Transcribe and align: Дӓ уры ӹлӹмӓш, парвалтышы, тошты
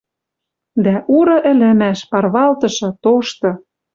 Дӓ 0.83 0.95
уры 1.17 1.37
ӹлӹмӓш, 1.51 1.99
парвалтышы, 2.11 2.89
тошты 3.03 3.51